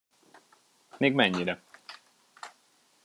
[0.97, 1.61] Még mennyire.